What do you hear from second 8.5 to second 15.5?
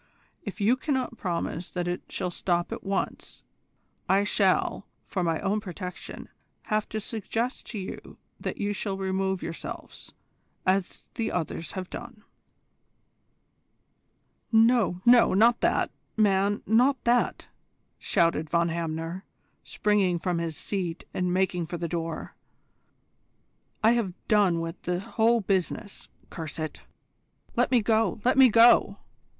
you shall remove yourselves, as the others have done." "No, no,